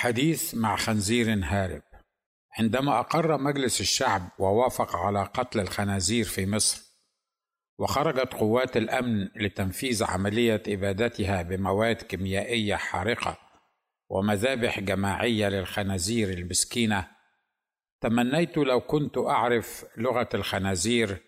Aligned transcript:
حديث 0.00 0.54
مع 0.54 0.76
خنزير 0.76 1.40
هارب. 1.44 1.82
عندما 2.58 3.00
أقر 3.00 3.38
مجلس 3.38 3.80
الشعب 3.80 4.28
ووافق 4.38 4.96
على 4.96 5.22
قتل 5.22 5.60
الخنازير 5.60 6.24
في 6.24 6.46
مصر 6.46 6.82
وخرجت 7.78 8.34
قوات 8.34 8.76
الأمن 8.76 9.28
لتنفيذ 9.36 10.04
عملية 10.04 10.62
إبادتها 10.68 11.42
بمواد 11.42 11.96
كيميائية 11.96 12.76
حارقة 12.76 13.38
ومذابح 14.10 14.80
جماعية 14.80 15.48
للخنازير 15.48 16.30
المسكينة 16.30 17.08
تمنيت 18.00 18.56
لو 18.56 18.80
كنت 18.80 19.18
أعرف 19.18 19.84
لغة 19.96 20.28
الخنازير 20.34 21.22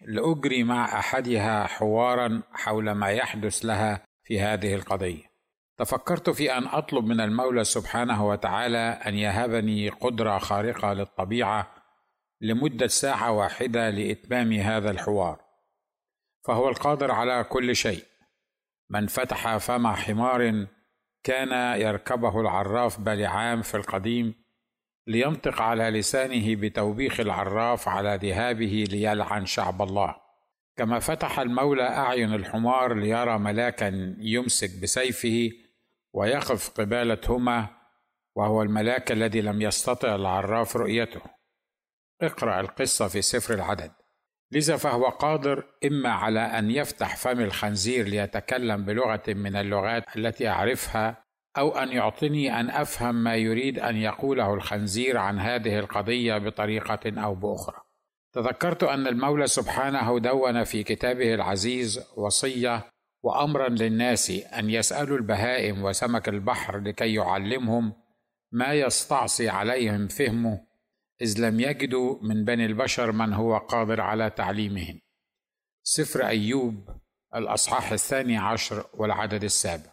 لأجري 0.00 0.64
مع 0.64 0.98
أحدها 0.98 1.66
حوارا 1.66 2.42
حول 2.52 2.90
ما 2.90 3.10
يحدث 3.10 3.64
لها 3.64 4.04
في 4.24 4.40
هذه 4.40 4.74
القضية. 4.74 5.27
تفكرت 5.78 6.30
في 6.30 6.52
أن 6.58 6.66
أطلب 6.66 7.04
من 7.04 7.20
المولى 7.20 7.64
سبحانه 7.64 8.28
وتعالى 8.28 8.78
أن 8.78 9.14
يهبني 9.14 9.88
قدرة 9.88 10.38
خارقة 10.38 10.92
للطبيعة 10.92 11.74
لمدة 12.40 12.86
ساعة 12.86 13.32
واحدة 13.32 13.90
لإتمام 13.90 14.52
هذا 14.52 14.90
الحوار 14.90 15.40
فهو 16.46 16.68
القادر 16.68 17.10
على 17.10 17.44
كل 17.44 17.76
شيء. 17.76 18.04
من 18.90 19.06
فتح 19.06 19.56
فم 19.56 19.86
حمار 19.86 20.66
كان 21.24 21.80
يركبه 21.80 22.40
العراف 22.40 23.00
بلعام 23.00 23.62
في 23.62 23.76
القديم 23.76 24.34
لينطق 25.06 25.62
على 25.62 25.90
لسانه 25.90 26.56
بتوبيخ 26.56 27.20
العراف 27.20 27.88
على 27.88 28.18
ذهابه 28.22 28.84
ليلعن 28.90 29.46
شعب 29.46 29.82
الله. 29.82 30.16
كما 30.76 30.98
فتح 30.98 31.40
المولى 31.40 31.88
أعين 31.88 32.34
الحمار 32.34 32.94
ليرى 32.94 33.38
ملاكا 33.38 34.16
يمسك 34.18 34.82
بسيفه 34.82 35.50
ويقف 36.18 36.70
قبالتهما 36.70 37.68
وهو 38.36 38.62
الملاك 38.62 39.12
الذي 39.12 39.40
لم 39.40 39.62
يستطع 39.62 40.14
العراف 40.14 40.76
رؤيته. 40.76 41.20
اقرأ 42.22 42.60
القصة 42.60 43.08
في 43.08 43.22
سفر 43.22 43.54
العدد. 43.54 43.92
لذا 44.52 44.76
فهو 44.76 45.08
قادر 45.08 45.64
إما 45.84 46.08
على 46.08 46.40
أن 46.40 46.70
يفتح 46.70 47.16
فم 47.16 47.40
الخنزير 47.40 48.06
ليتكلم 48.06 48.84
بلغة 48.84 49.22
من 49.28 49.56
اللغات 49.56 50.16
التي 50.16 50.48
أعرفها 50.48 51.24
أو 51.58 51.78
أن 51.78 51.92
يعطني 51.92 52.60
أن 52.60 52.70
أفهم 52.70 53.14
ما 53.14 53.36
يريد 53.36 53.78
أن 53.78 53.96
يقوله 53.96 54.54
الخنزير 54.54 55.16
عن 55.16 55.38
هذه 55.38 55.78
القضية 55.78 56.38
بطريقة 56.38 57.24
أو 57.24 57.34
بأخرى. 57.34 57.80
تذكرت 58.32 58.84
أن 58.84 59.06
المولى 59.06 59.46
سبحانه 59.46 60.18
دون 60.18 60.64
في 60.64 60.82
كتابه 60.82 61.34
العزيز 61.34 62.12
وصية 62.16 62.90
وأمرا 63.22 63.68
للناس 63.68 64.30
أن 64.30 64.70
يسألوا 64.70 65.16
البهائم 65.16 65.84
وسمك 65.84 66.28
البحر 66.28 66.78
لكي 66.78 67.14
يعلمهم 67.14 67.92
ما 68.52 68.74
يستعصي 68.74 69.48
عليهم 69.48 70.08
فهمه 70.08 70.68
إذ 71.22 71.40
لم 71.40 71.60
يجدوا 71.60 72.18
من 72.22 72.44
بني 72.44 72.66
البشر 72.66 73.12
من 73.12 73.32
هو 73.32 73.58
قادر 73.58 74.00
على 74.00 74.30
تعليمهم. 74.30 75.00
سفر 75.82 76.26
أيوب 76.26 76.88
الأصحاح 77.34 77.92
الثاني 77.92 78.36
عشر 78.36 78.86
والعدد 78.94 79.44
السابع. 79.44 79.92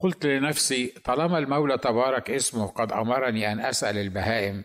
قلت 0.00 0.26
لنفسي 0.26 0.86
طالما 0.86 1.38
المولى 1.38 1.78
تبارك 1.78 2.30
اسمه 2.30 2.66
قد 2.66 2.92
أمرني 2.92 3.52
أن 3.52 3.60
أسأل 3.60 3.98
البهائم 3.98 4.64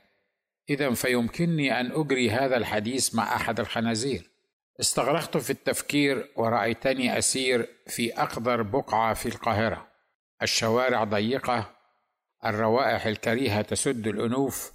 اذا 0.70 0.94
فيمكنني 0.94 1.80
أن 1.80 1.92
أجري 1.92 2.32
هذا 2.32 2.58
الحديث 2.58 3.16
مع 3.16 3.36
أحد 3.36 3.60
الخنازير. 3.60 4.30
استغرقت 4.80 5.38
في 5.38 5.50
التفكير 5.50 6.32
ورأيتني 6.36 7.18
أسير 7.18 7.68
في 7.88 8.22
أقدر 8.22 8.62
بقعة 8.62 9.14
في 9.14 9.26
القاهرة. 9.26 9.88
الشوارع 10.42 11.04
ضيقة 11.04 11.70
الروائح 12.46 13.06
الكريهة 13.06 13.62
تسد 13.62 14.08
الأنوف 14.08 14.72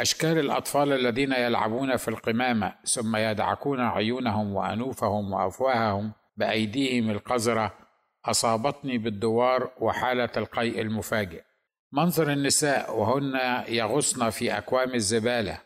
أشكال 0.00 0.38
الأطفال 0.38 0.92
الذين 0.92 1.32
يلعبون 1.32 1.96
في 1.96 2.08
القمامة 2.08 2.74
ثم 2.84 3.16
يدعكون 3.16 3.80
عيونهم 3.80 4.54
وأنوفهم 4.54 5.32
وأفواههم 5.32 6.12
بأيديهم 6.36 7.10
القذرة 7.10 7.72
أصابتني 8.24 8.98
بالدوار 8.98 9.70
وحالة 9.80 10.28
القيء 10.36 10.80
المفاجئ. 10.80 11.42
منظر 11.92 12.32
النساء 12.32 12.96
وهن 12.98 13.64
يغصن 13.68 14.30
في 14.30 14.58
أكوام 14.58 14.94
الزبالة. 14.94 15.58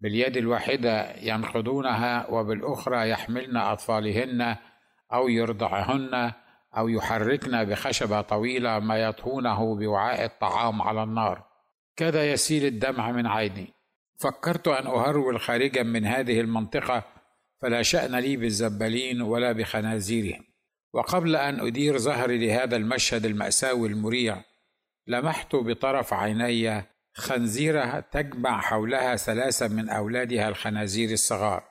باليد 0.00 0.36
الواحدة 0.36 1.16
ينقضونها 1.16 2.26
وبالأخرى 2.30 3.08
يحملن 3.08 3.56
أطفالهن 3.56 4.56
أو 5.12 5.28
يرضعهن 5.28 6.32
أو 6.76 6.88
يحركن 6.88 7.64
بخشبة 7.64 8.20
طويلة 8.20 8.78
ما 8.78 8.96
يطهونه 8.98 9.76
بوعاء 9.76 10.24
الطعام 10.24 10.82
على 10.82 11.02
النار. 11.02 11.44
كاد 11.96 12.14
يسيل 12.14 12.64
الدمع 12.64 13.12
من 13.12 13.26
عيني. 13.26 13.74
فكرت 14.18 14.68
أن 14.68 14.86
أهرول 14.86 15.40
خارجا 15.40 15.82
من 15.82 16.06
هذه 16.06 16.40
المنطقة 16.40 17.04
فلا 17.62 17.82
شأن 17.82 18.16
لي 18.16 18.36
بالزبالين 18.36 19.22
ولا 19.22 19.52
بخنازيرهم. 19.52 20.44
وقبل 20.92 21.36
أن 21.36 21.60
أدير 21.60 21.98
ظهري 21.98 22.46
لهذا 22.46 22.76
المشهد 22.76 23.24
المأساوي 23.24 23.88
المريع 23.88 24.42
لمحت 25.06 25.56
بطرف 25.56 26.14
عيني 26.14 26.89
خنزيرة 27.14 28.00
تجمع 28.00 28.60
حولها 28.60 29.16
ثلاثة 29.16 29.68
من 29.68 29.88
أولادها 29.88 30.48
الخنازير 30.48 31.10
الصغار. 31.10 31.64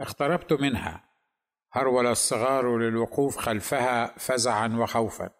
اقتربت 0.00 0.52
منها. 0.52 1.04
هرول 1.72 2.06
الصغار 2.06 2.78
للوقوف 2.78 3.36
خلفها 3.36 4.14
فزعا 4.18 4.68
وخوفا. 4.68 5.30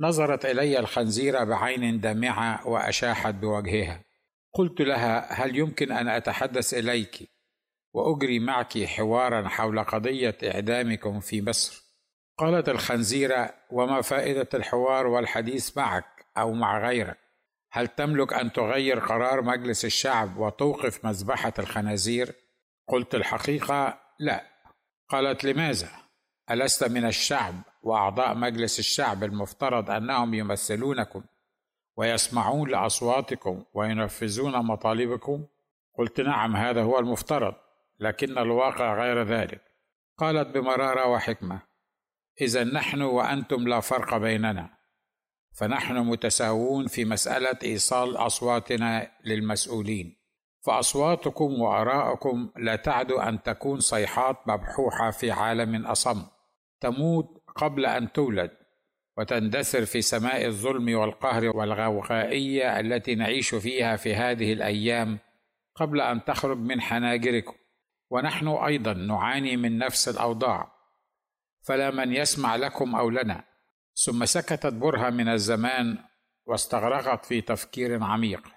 نظرت 0.00 0.46
إلي 0.46 0.78
الخنزيرة 0.78 1.44
بعين 1.44 2.00
دامعة 2.00 2.66
وأشاحت 2.66 3.34
بوجهها. 3.34 4.04
قلت 4.54 4.80
لها 4.80 5.32
هل 5.32 5.56
يمكن 5.56 5.92
أن 5.92 6.08
أتحدث 6.08 6.74
إليك؟ 6.74 7.30
وأجري 7.92 8.38
معك 8.38 8.84
حوارا 8.84 9.48
حول 9.48 9.84
قضية 9.84 10.38
إعدامكم 10.44 11.20
في 11.20 11.42
مصر. 11.42 11.82
قالت 12.38 12.68
الخنزيرة 12.68 13.54
وما 13.70 14.02
فائدة 14.02 14.48
الحوار 14.54 15.06
والحديث 15.06 15.76
معك 15.76 16.26
أو 16.38 16.52
مع 16.52 16.88
غيرك؟ 16.88 17.27
هل 17.70 17.88
تملك 17.88 18.32
أن 18.32 18.52
تغير 18.52 18.98
قرار 18.98 19.42
مجلس 19.42 19.84
الشعب 19.84 20.36
وتوقف 20.36 21.04
مذبحة 21.04 21.52
الخنازير؟ 21.58 22.34
قلت 22.88 23.14
الحقيقة 23.14 24.00
لا. 24.18 24.44
قالت 25.08 25.44
لماذا؟ 25.44 25.88
ألست 26.50 26.84
من 26.84 27.04
الشعب 27.04 27.54
وأعضاء 27.82 28.34
مجلس 28.34 28.78
الشعب 28.78 29.24
المفترض 29.24 29.90
أنهم 29.90 30.34
يمثلونكم 30.34 31.22
ويسمعون 31.96 32.70
لأصواتكم 32.70 33.64
وينفذون 33.74 34.66
مطالبكم؟ 34.66 35.46
قلت 35.98 36.20
نعم 36.20 36.56
هذا 36.56 36.82
هو 36.82 36.98
المفترض 36.98 37.54
لكن 38.00 38.38
الواقع 38.38 38.94
غير 38.94 39.22
ذلك. 39.22 39.62
قالت 40.18 40.48
بمرارة 40.48 41.06
وحكمة 41.06 41.60
إذا 42.40 42.64
نحن 42.64 43.02
وأنتم 43.02 43.68
لا 43.68 43.80
فرق 43.80 44.16
بيننا. 44.16 44.77
فنحن 45.52 45.96
متساوون 45.96 46.86
في 46.86 47.04
مسألة 47.04 47.58
إيصال 47.62 48.16
أصواتنا 48.16 49.10
للمسؤولين. 49.24 50.18
فأصواتكم 50.66 51.60
وآراءكم 51.60 52.50
لا 52.56 52.76
تعد 52.76 53.12
أن 53.12 53.42
تكون 53.42 53.80
صيحات 53.80 54.36
مبحوحة 54.46 55.10
في 55.10 55.30
عالم 55.30 55.86
أصم. 55.86 56.22
تموت 56.80 57.42
قبل 57.56 57.86
أن 57.86 58.12
تولد 58.12 58.50
وتندثر 59.16 59.84
في 59.84 60.02
سماء 60.02 60.46
الظلم 60.46 60.94
والقهر 60.98 61.56
والغوغائية 61.56 62.80
التي 62.80 63.14
نعيش 63.14 63.54
فيها 63.54 63.96
في 63.96 64.14
هذه 64.14 64.52
الأيام 64.52 65.18
قبل 65.74 66.00
أن 66.00 66.24
تخرج 66.24 66.58
من 66.58 66.80
حناجركم. 66.80 67.54
ونحن 68.10 68.48
أيضا 68.48 68.92
نعاني 68.92 69.56
من 69.56 69.78
نفس 69.78 70.08
الأوضاع. 70.08 70.72
فلا 71.62 71.90
من 71.90 72.12
يسمع 72.12 72.56
لكم 72.56 72.94
أو 72.94 73.10
لنا. 73.10 73.44
ثم 74.04 74.24
سكتت 74.24 74.72
برهة 74.72 75.10
من 75.10 75.28
الزمان 75.28 75.98
واستغرقت 76.46 77.24
في 77.24 77.40
تفكير 77.40 78.04
عميق. 78.04 78.48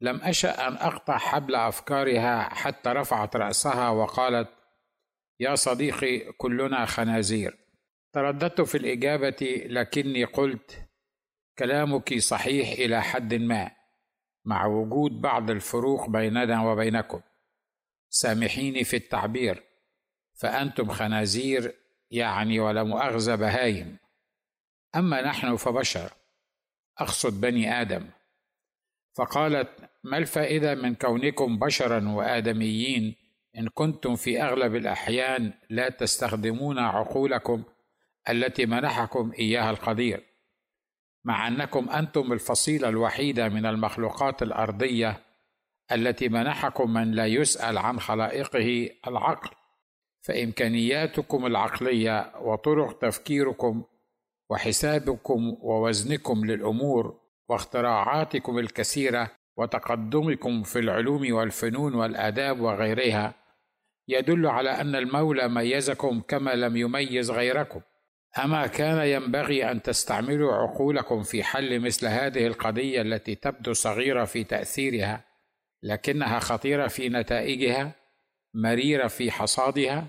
لم 0.00 0.20
أشأ 0.22 0.68
أن 0.68 0.72
أقطع 0.72 1.18
حبل 1.18 1.54
أفكارها 1.54 2.54
حتى 2.54 2.90
رفعت 2.90 3.36
رأسها 3.36 3.88
وقالت 3.88 4.48
يا 5.40 5.54
صديقي 5.54 6.32
كلنا 6.32 6.86
خنازير. 6.86 7.58
ترددت 8.12 8.60
في 8.60 8.74
الإجابة 8.74 9.64
لكني 9.66 10.24
قلت 10.24 10.88
كلامك 11.58 12.18
صحيح 12.18 12.68
إلى 12.68 13.02
حد 13.02 13.34
ما 13.34 13.70
مع 14.44 14.66
وجود 14.66 15.20
بعض 15.20 15.50
الفروق 15.50 16.10
بيننا 16.10 16.62
وبينكم. 16.62 17.20
سامحيني 18.08 18.84
في 18.84 18.96
التعبير 18.96 19.62
فأنتم 20.40 20.88
خنازير 20.88 21.74
يعني 22.10 22.60
ولا 22.60 22.82
مؤاخذة 22.82 23.34
بهايم 23.34 23.99
أما 24.96 25.22
نحن 25.22 25.56
فبشر 25.56 26.12
أقصد 26.98 27.40
بني 27.40 27.80
آدم. 27.80 28.06
فقالت 29.18 29.90
ما 30.04 30.18
الفائدة 30.18 30.74
من 30.74 30.94
كونكم 30.94 31.58
بشرا 31.58 32.08
وآدميين 32.08 33.16
إن 33.58 33.68
كنتم 33.68 34.16
في 34.16 34.42
أغلب 34.42 34.74
الأحيان 34.74 35.52
لا 35.70 35.88
تستخدمون 35.88 36.78
عقولكم 36.78 37.62
التي 38.28 38.66
منحكم 38.66 39.32
إياها 39.38 39.70
القدير 39.70 40.26
مع 41.24 41.48
أنكم 41.48 41.90
أنتم 41.90 42.32
الفصيلة 42.32 42.88
الوحيدة 42.88 43.48
من 43.48 43.66
المخلوقات 43.66 44.42
الأرضية 44.42 45.22
التي 45.92 46.28
منحكم 46.28 46.92
من 46.92 47.10
لا 47.10 47.26
يسأل 47.26 47.78
عن 47.78 48.00
خلائقه 48.00 48.90
العقل. 49.06 49.50
فإمكانياتكم 50.22 51.46
العقلية 51.46 52.32
وطرق 52.40 52.98
تفكيركم 52.98 53.84
وحسابكم 54.50 55.56
ووزنكم 55.60 56.44
للأمور 56.44 57.20
واختراعاتكم 57.48 58.58
الكثيرة 58.58 59.30
وتقدمكم 59.56 60.62
في 60.62 60.78
العلوم 60.78 61.32
والفنون 61.32 61.94
والآداب 61.94 62.60
وغيرها 62.60 63.34
يدل 64.08 64.46
على 64.46 64.70
أن 64.70 64.94
المولى 64.94 65.48
ميزكم 65.48 66.20
كما 66.20 66.50
لم 66.50 66.76
يميز 66.76 67.30
غيركم. 67.30 67.80
أما 68.44 68.66
كان 68.66 69.06
ينبغي 69.06 69.70
أن 69.70 69.82
تستعملوا 69.82 70.52
عقولكم 70.52 71.22
في 71.22 71.42
حل 71.42 71.80
مثل 71.80 72.06
هذه 72.06 72.46
القضية 72.46 73.02
التي 73.02 73.34
تبدو 73.34 73.72
صغيرة 73.72 74.24
في 74.24 74.44
تأثيرها 74.44 75.24
لكنها 75.82 76.38
خطيرة 76.38 76.86
في 76.86 77.08
نتائجها 77.08 77.92
مريرة 78.54 79.06
في 79.06 79.30
حصادها؟ 79.30 80.06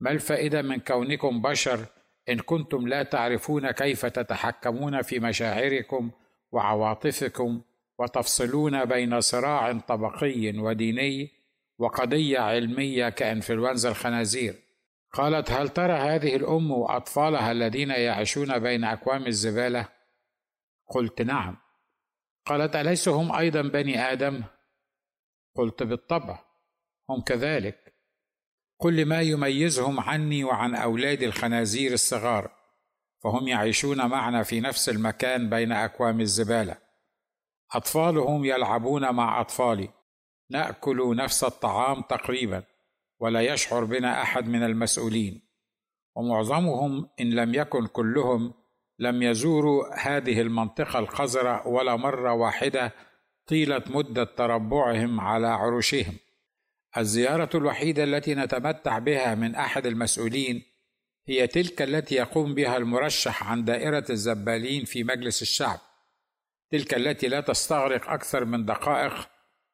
ما 0.00 0.10
الفائدة 0.10 0.62
من 0.62 0.80
كونكم 0.80 1.42
بشر 1.42 1.86
إن 2.28 2.38
كنتم 2.38 2.88
لا 2.88 3.02
تعرفون 3.02 3.70
كيف 3.70 4.06
تتحكمون 4.06 5.02
في 5.02 5.20
مشاعركم 5.20 6.10
وعواطفكم 6.52 7.60
وتفصلون 7.98 8.84
بين 8.84 9.20
صراع 9.20 9.72
طبقي 9.72 10.58
وديني 10.58 11.30
وقضية 11.78 12.38
علمية 12.38 13.08
كإنفلونزا 13.08 13.88
الخنازير. 13.88 14.54
قالت 15.12 15.50
هل 15.50 15.68
ترى 15.68 15.92
هذه 15.92 16.36
الأم 16.36 16.70
واطفالها 16.70 17.52
الذين 17.52 17.90
يعيشون 17.90 18.58
بين 18.58 18.84
اكوام 18.84 19.26
الزبالة؟ 19.26 19.88
قلت 20.88 21.22
نعم. 21.22 21.56
قالت 22.46 22.76
اليس 22.76 23.08
هم 23.08 23.32
أيضا 23.32 23.62
بني 23.62 23.98
آدم؟ 24.12 24.42
قلت 25.54 25.82
بالطبع 25.82 26.38
هم 27.10 27.20
كذلك. 27.20 27.95
قل 28.78 29.06
ما 29.06 29.20
يميزهم 29.20 30.00
عني 30.00 30.44
وعن 30.44 30.74
أولاد 30.74 31.22
الخنازير 31.22 31.92
الصغار 31.92 32.50
فهم 33.24 33.48
يعيشون 33.48 34.06
معنا 34.06 34.42
في 34.42 34.60
نفس 34.60 34.88
المكان 34.88 35.50
بين 35.50 35.72
أكوام 35.72 36.20
الزبالة. 36.20 36.76
أطفالهم 37.74 38.44
يلعبون 38.44 39.10
مع 39.14 39.40
أطفالي. 39.40 39.88
نأكل 40.50 41.16
نفس 41.16 41.44
الطعام 41.44 42.02
تقريبا 42.02 42.62
ولا 43.20 43.40
يشعر 43.40 43.84
بنا 43.84 44.22
أحد 44.22 44.48
من 44.48 44.62
المسؤولين. 44.62 45.42
ومعظمهم 46.16 47.08
إن 47.20 47.30
لم 47.30 47.54
يكن 47.54 47.86
كلهم 47.86 48.54
لم 48.98 49.22
يزوروا 49.22 49.94
هذه 49.94 50.40
المنطقة 50.40 50.98
القذره 50.98 51.68
ولا 51.68 51.96
مرة 51.96 52.32
واحدة 52.32 52.92
طيلة 53.46 53.82
مدة 53.86 54.24
تربعهم 54.24 55.20
على 55.20 55.46
عروشهم. 55.46 56.16
الزيارة 56.98 57.50
الوحيدة 57.54 58.04
التي 58.04 58.34
نتمتع 58.34 58.98
بها 58.98 59.34
من 59.34 59.54
أحد 59.54 59.86
المسؤولين 59.86 60.62
هي 61.28 61.46
تلك 61.46 61.82
التي 61.82 62.14
يقوم 62.14 62.54
بها 62.54 62.76
المرشح 62.76 63.50
عن 63.50 63.64
دائرة 63.64 64.04
الزبالين 64.10 64.84
في 64.84 65.04
مجلس 65.04 65.42
الشعب. 65.42 65.78
تلك 66.70 66.94
التي 66.94 67.28
لا 67.28 67.40
تستغرق 67.40 68.10
أكثر 68.10 68.44
من 68.44 68.64
دقائق 68.64 69.28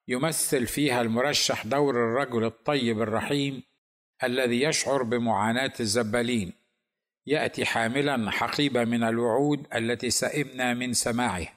يمثل 0.08 0.66
فيها 0.66 1.02
المرشح 1.02 1.66
دور 1.66 1.94
الرجل 1.94 2.44
الطيب 2.44 3.02
الرحيم 3.02 3.62
الذي 4.24 4.62
يشعر 4.62 5.02
بمعاناة 5.02 5.72
الزبالين. 5.80 6.52
يأتي 7.26 7.64
حاملا 7.64 8.30
حقيبة 8.30 8.84
من 8.84 9.02
الوعود 9.02 9.66
التي 9.74 10.10
سئمنا 10.10 10.74
من 10.74 10.92
سماعه. 10.92 11.48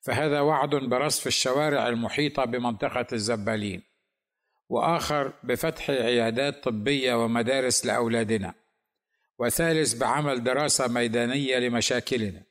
فهذا 0.00 0.40
وعد 0.40 0.70
برصف 0.70 1.26
الشوارع 1.26 1.88
المحيطة 1.88 2.44
بمنطقة 2.44 3.06
الزبالين. 3.12 3.89
وآخر 4.70 5.32
بفتح 5.42 5.90
عيادات 5.90 6.64
طبية 6.64 7.24
ومدارس 7.24 7.86
لأولادنا 7.86 8.54
وثالث 9.38 9.94
بعمل 9.94 10.44
دراسة 10.44 10.88
ميدانية 10.88 11.58
لمشاكلنا. 11.58 12.42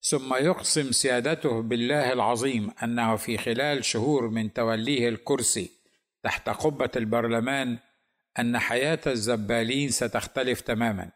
ثم 0.00 0.34
يقسم 0.34 0.92
سيادته 0.92 1.62
بالله 1.62 2.12
العظيم 2.12 2.70
أنه 2.82 3.16
في 3.16 3.38
خلال 3.38 3.84
شهور 3.84 4.28
من 4.28 4.52
توليه 4.52 5.08
الكرسي 5.08 5.70
تحت 6.22 6.48
قبة 6.48 6.90
البرلمان 6.96 7.78
أن 8.38 8.58
حياة 8.58 9.00
الزبالين 9.06 9.88
ستختلف 9.88 10.60
تماما. 10.60 11.10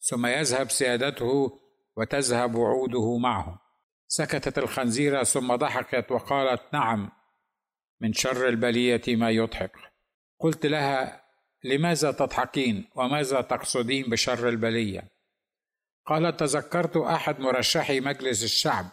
ثم 0.00 0.26
يذهب 0.26 0.70
سيادته 0.70 1.60
وتذهب 1.96 2.54
وعوده 2.54 3.16
معه 3.18 3.62
سكتت 4.08 4.58
الخنزيره 4.58 5.22
ثم 5.22 5.54
ضحكت 5.54 6.12
وقالت 6.12 6.62
نعم 6.72 7.10
من 8.00 8.12
شر 8.12 8.48
البلية 8.48 9.02
ما 9.08 9.30
يضحك. 9.30 9.72
قلت 10.40 10.66
لها 10.66 11.22
لماذا 11.64 12.12
تضحكين 12.12 12.88
وماذا 12.94 13.40
تقصدين 13.40 14.10
بشر 14.10 14.48
البلية؟ 14.48 15.08
قال 16.06 16.36
تذكرت 16.36 16.96
أحد 16.96 17.40
مرشحي 17.40 18.00
مجلس 18.00 18.44
الشعب 18.44 18.86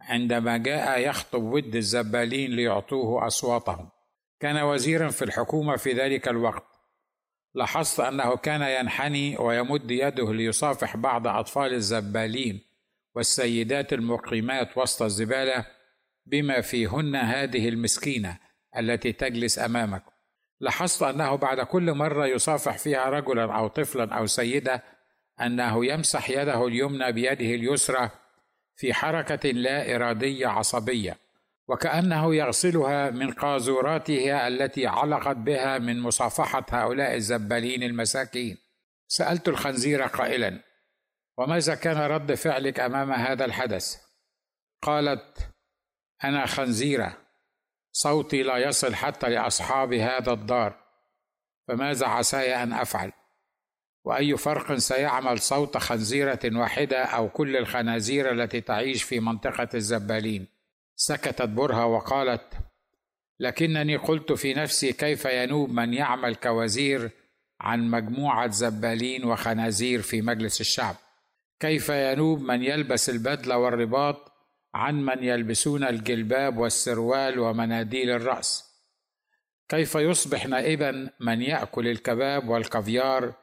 عندما 0.00 0.56
جاء 0.56 1.00
يخطب 1.00 1.42
ود 1.42 1.76
الزبالين 1.76 2.50
ليعطوه 2.50 3.26
أصواتهم. 3.26 3.88
كان 4.40 4.62
وزيرا 4.62 5.08
في 5.08 5.24
الحكومة 5.24 5.76
في 5.76 5.92
ذلك 5.92 6.28
الوقت. 6.28 6.64
لاحظت 7.54 8.00
أنه 8.00 8.36
كان 8.36 8.62
ينحني 8.62 9.36
ويمد 9.38 9.90
يده 9.90 10.32
ليصافح 10.32 10.96
بعض 10.96 11.26
أطفال 11.26 11.72
الزبالين 11.72 12.60
والسيدات 13.14 13.92
المقيمات 13.92 14.78
وسط 14.78 15.02
الزبالة 15.02 15.66
بما 16.26 16.60
فيهن 16.60 17.16
هذه 17.16 17.68
المسكينة 17.68 18.38
التي 18.78 19.12
تجلس 19.12 19.58
أمامك. 19.58 20.02
لاحظت 20.60 21.02
أنه 21.02 21.34
بعد 21.34 21.60
كل 21.60 21.92
مرة 21.92 22.26
يصافح 22.26 22.78
فيها 22.78 23.04
رجلا 23.10 23.54
أو 23.58 23.68
طفلا 23.68 24.14
أو 24.14 24.26
سيدة 24.26 24.82
أنه 25.40 25.86
يمسح 25.86 26.30
يده 26.30 26.66
اليمنى 26.66 27.12
بيده 27.12 27.54
اليسرى 27.54 28.10
في 28.76 28.94
حركة 28.94 29.50
لا 29.50 29.94
إرادية 29.94 30.46
عصبية 30.46 31.16
وكأنه 31.68 32.34
يغسلها 32.34 33.10
من 33.10 33.32
قاذوراتها 33.32 34.48
التي 34.48 34.86
علقت 34.86 35.36
بها 35.36 35.78
من 35.78 36.00
مصافحة 36.00 36.66
هؤلاء 36.70 37.14
الزبالين 37.14 37.82
المساكين. 37.82 38.58
سألت 39.08 39.48
الخنزير 39.48 40.02
قائلا 40.02 40.60
وماذا 41.38 41.74
كان 41.74 41.96
رد 41.96 42.34
فعلك 42.34 42.80
أمام 42.80 43.12
هذا 43.12 43.44
الحدث؟ 43.44 43.96
قالت 44.82 45.53
أنا 46.24 46.46
خنزيرة. 46.46 47.16
صوتي 47.92 48.42
لا 48.42 48.56
يصل 48.56 48.94
حتى 48.94 49.28
لاصحاب 49.28 49.92
هذا 49.92 50.32
الدار. 50.32 50.76
فماذا 51.68 52.06
عساي 52.06 52.62
أن 52.62 52.72
أفعل؟ 52.72 53.12
وأي 54.04 54.36
فرق 54.36 54.74
سيعمل 54.74 55.38
صوت 55.38 55.76
خنزيرة 55.76 56.40
واحدة 56.44 57.04
أو 57.04 57.28
كل 57.28 57.56
الخنازير 57.56 58.32
التي 58.32 58.60
تعيش 58.60 59.02
في 59.02 59.20
منطقة 59.20 59.68
الزبالين؟ 59.74 60.46
سكتت 60.96 61.48
برهة 61.48 61.86
وقالت 61.86 62.54
لكنني 63.40 63.96
قلت 63.96 64.32
في 64.32 64.54
نفسي 64.54 64.92
كيف 64.92 65.24
ينوب 65.24 65.70
من 65.70 65.94
يعمل 65.94 66.34
كوزير 66.34 67.10
عن 67.60 67.90
مجموعة 67.90 68.50
زبالين 68.50 69.24
وخنازير 69.24 70.02
في 70.02 70.22
مجلس 70.22 70.60
الشعب؟ 70.60 70.96
كيف 71.60 71.88
ينوب 71.88 72.40
من 72.40 72.62
يلبس 72.62 73.10
البدلة 73.10 73.58
والرباط 73.58 74.32
عن 74.74 75.04
من 75.04 75.24
يلبسون 75.24 75.84
الجلباب 75.84 76.58
والسروال 76.58 77.38
ومناديل 77.38 78.10
الرأس. 78.10 78.64
كيف 79.68 79.94
يصبح 79.94 80.46
نائبا 80.46 81.10
من 81.20 81.42
يأكل 81.42 81.88
الكباب 81.88 82.48
والكافيار 82.48 83.34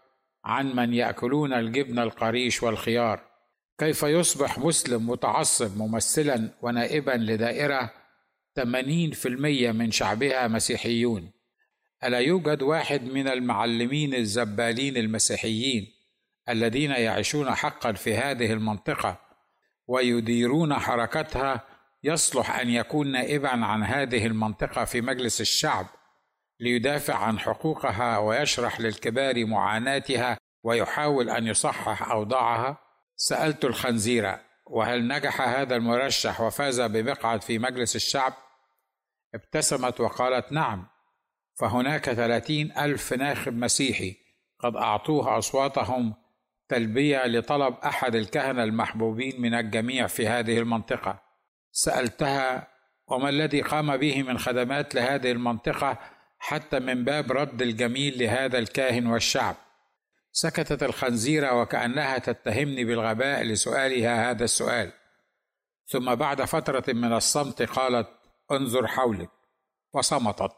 عن 0.45 0.75
من 0.75 0.93
يأكلون 0.93 1.53
الجبن 1.53 1.99
القريش 1.99 2.63
والخيار؟ 2.63 3.23
كيف 3.77 4.03
يصبح 4.03 4.59
مسلم 4.59 5.09
متعصب 5.09 5.77
ممثلا 5.77 6.49
ونائبا 6.61 7.11
لدائرة 7.11 7.93
80% 8.59 9.25
من 9.71 9.91
شعبها 9.91 10.47
مسيحيون؟ 10.47 11.31
ألا 12.03 12.19
يوجد 12.19 12.61
واحد 12.61 13.03
من 13.03 13.27
المعلمين 13.27 14.15
الزبالين 14.15 14.97
المسيحيين 14.97 15.87
الذين 16.49 16.91
يعيشون 16.91 17.55
حقا 17.55 17.91
في 17.91 18.15
هذه 18.15 18.53
المنطقة 18.53 19.30
ويديرون 19.91 20.73
حركتها 20.73 21.63
يصلح 22.03 22.59
أن 22.59 22.69
يكون 22.69 23.11
نائبا 23.11 23.49
عن 23.49 23.83
هذه 23.83 24.25
المنطقة 24.25 24.85
في 24.85 25.01
مجلس 25.01 25.41
الشعب 25.41 25.85
ليدافع 26.59 27.15
عن 27.15 27.39
حقوقها 27.39 28.17
ويشرح 28.17 28.79
للكبار 28.79 29.45
معاناتها 29.45 30.37
ويحاول 30.63 31.29
أن 31.29 31.47
يصحح 31.47 32.11
أوضاعها. 32.11 32.77
سألت 33.15 33.65
الخنزيره 33.65 34.41
وهل 34.67 35.07
نجح 35.07 35.41
هذا 35.41 35.75
المرشح 35.75 36.41
وفاز 36.41 36.81
بمقعد 36.81 37.41
في 37.41 37.59
مجلس 37.59 37.95
الشعب؟ 37.95 38.33
ابتسمت 39.35 39.99
وقالت 39.99 40.51
نعم. 40.51 40.87
فهناك 41.59 42.09
ثلاثين 42.09 42.71
ألف 42.77 43.13
ناخب 43.13 43.53
مسيحي 43.53 44.17
قد 44.59 44.75
أعطوه 44.75 45.37
أصواتهم 45.37 46.20
تلبية 46.71 47.27
لطلب 47.27 47.75
أحد 47.85 48.15
الكهنة 48.15 48.63
المحبوبين 48.63 49.41
من 49.41 49.53
الجميع 49.53 50.07
في 50.07 50.27
هذه 50.27 50.59
المنطقة. 50.59 51.21
سألتها 51.71 52.67
وما 53.07 53.29
الذي 53.29 53.61
قام 53.61 53.97
به 53.97 54.23
من 54.23 54.37
خدمات 54.37 54.95
لهذه 54.95 55.31
المنطقة 55.31 55.97
حتى 56.39 56.79
من 56.79 57.03
باب 57.03 57.31
رد 57.31 57.61
الجميل 57.61 58.19
لهذا 58.19 58.59
الكاهن 58.59 59.07
والشعب؟ 59.07 59.55
سكتت 60.31 60.83
الخنزيره 60.83 61.61
وكأنها 61.61 62.17
تتهمني 62.17 62.85
بالغباء 62.85 63.43
لسؤالها 63.43 64.29
هذا 64.29 64.43
السؤال. 64.43 64.91
ثم 65.87 66.15
بعد 66.15 66.41
فترة 66.41 66.93
من 66.93 67.13
الصمت 67.13 67.61
قالت 67.61 68.07
انظر 68.51 68.87
حولك. 68.87 69.29
وصمتت. 69.93 70.51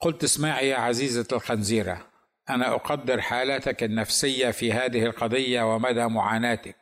قلت 0.00 0.24
اسمعي 0.24 0.68
يا 0.68 0.76
عزيزة 0.76 1.26
الخنزيرة 1.32 2.11
أنا 2.50 2.74
أقدر 2.74 3.20
حالتك 3.20 3.82
النفسية 3.82 4.50
في 4.50 4.72
هذه 4.72 5.06
القضية 5.06 5.74
ومدى 5.74 6.06
معاناتك. 6.06 6.76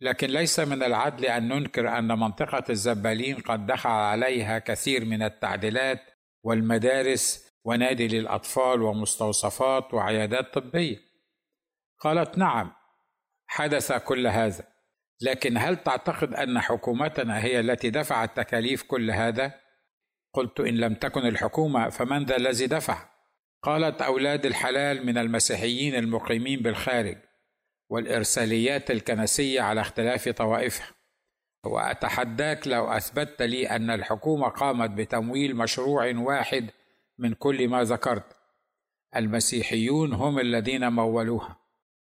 لكن 0.00 0.26
ليس 0.26 0.60
من 0.60 0.82
العدل 0.82 1.26
أن 1.26 1.48
ننكر 1.48 1.98
أن 1.98 2.18
منطقة 2.18 2.64
الزبالين 2.70 3.36
قد 3.40 3.66
دخل 3.66 3.90
عليها 3.90 4.58
كثير 4.58 5.04
من 5.04 5.22
التعديلات 5.22 6.00
والمدارس 6.44 7.52
ونادي 7.64 8.08
للأطفال 8.08 8.82
ومستوصفات 8.82 9.94
وعيادات 9.94 10.54
طبية. 10.54 10.98
قالت 12.00 12.38
نعم 12.38 12.72
حدث 13.46 13.92
كل 13.92 14.26
هذا. 14.26 14.64
لكن 15.20 15.58
هل 15.58 15.76
تعتقد 15.76 16.34
أن 16.34 16.60
حكومتنا 16.60 17.44
هي 17.44 17.60
التي 17.60 17.90
دفعت 17.90 18.36
تكاليف 18.36 18.82
كل 18.82 19.10
هذا؟ 19.10 19.54
قلت 20.32 20.60
إن 20.60 20.74
لم 20.76 20.94
تكن 20.94 21.26
الحكومة 21.26 21.88
فمن 21.88 22.24
ذا 22.24 22.36
الذي 22.36 22.66
دفع؟ 22.66 23.11
قالت 23.62 24.02
أولاد 24.02 24.46
الحلال 24.46 25.06
من 25.06 25.18
المسيحيين 25.18 25.94
المقيمين 25.94 26.60
بالخارج 26.60 27.18
والإرساليات 27.90 28.90
الكنسية 28.90 29.60
على 29.60 29.80
اختلاف 29.80 30.28
طوائفها. 30.28 30.90
وأتحداك 31.64 32.68
لو 32.68 32.88
أثبتت 32.88 33.42
لي 33.42 33.70
أن 33.70 33.90
الحكومة 33.90 34.48
قامت 34.48 34.90
بتمويل 34.90 35.56
مشروع 35.56 36.12
واحد 36.16 36.70
من 37.18 37.34
كل 37.34 37.68
ما 37.68 37.84
ذكرت. 37.84 38.36
المسيحيون 39.16 40.12
هم 40.12 40.38
الذين 40.38 40.88
مولوها. 40.88 41.56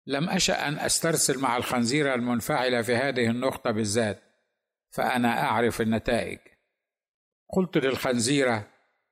لم 0.08 0.30
أشأ 0.30 0.68
أن 0.68 0.80
أسترسل 0.80 1.40
مع 1.40 1.58
الخنزيره 1.58 2.16
المنفعله 2.16 2.82
في 2.82 2.96
هذه 2.96 3.30
النقطة 3.30 3.72
بالذات 3.72 4.24
فأنا 4.90 5.44
أعرف 5.44 5.82
النتائج. 5.82 6.40
قلت 7.50 7.78
للخنزيرة 7.78 8.71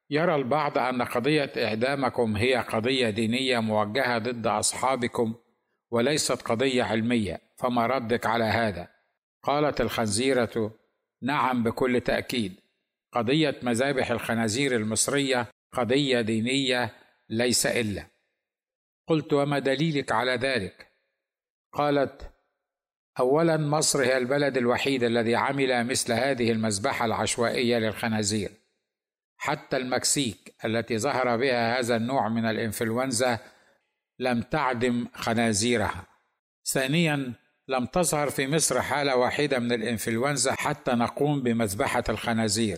يرى 0.10 0.36
البعض 0.36 0.78
أن 0.78 1.02
قضية 1.02 1.52
إعدامكم 1.58 2.38
هي 2.38 2.56
قضية 2.56 3.10
دينية 3.10 3.60
موجهة 3.60 4.18
ضد 4.18 4.48
أصحابكم 4.48 5.36
وليست 5.92 6.42
قضية 6.42 6.84
علمية 6.84 7.42
فما 7.58 7.88
ردك 7.88 8.26
على 8.26 8.44
هذا؟ 8.44 8.88
قالت 9.44 9.82
الخنزيرة 9.82 10.76
نعم 11.22 11.64
بكل 11.64 12.02
تأكيد. 12.02 12.56
قضية 13.12 13.60
مذابح 13.64 14.12
الخنازير 14.12 14.76
المصرية 14.76 15.48
قضية 15.74 16.22
دينية 16.22 16.96
ليس 17.30 17.66
إلا. 17.66 18.06
قلت 19.08 19.34
وما 19.34 19.60
دليلك 19.60 20.12
على 20.12 20.32
ذلك؟ 20.32 20.92
قالت 21.74 22.32
اولا 23.20 23.58
مصر 23.58 24.04
هي 24.04 24.18
البلد 24.18 24.58
الوحيد 24.58 25.04
الذي 25.04 25.36
عمل 25.36 25.88
مثل 25.88 26.14
هذه 26.14 26.52
المذبحة 26.52 27.06
العشوائية 27.06 27.78
للخنازير. 27.78 28.59
حتى 29.42 29.78
المكسيك 29.78 30.54
التي 30.66 30.98
ظهر 30.98 31.38
بها 31.38 31.80
هذا 31.80 31.96
النوع 31.96 32.30
من 32.30 32.46
الإنفلونزا 32.46 33.40
لم 34.20 34.42
تعدم 34.42 35.08
خنازيرها. 35.14 36.06
ثانيا 36.66 37.34
لم 37.68 37.86
تظهر 37.86 38.30
في 38.30 38.48
مصر 38.48 38.82
حالة 38.82 39.16
واحدة 39.16 39.60
من 39.60 39.72
الإنفلونزا 39.72 40.52
حتى 40.52 40.92
نقوم 40.92 41.44
بمذبحة 41.44 42.04
الخنازير. 42.10 42.78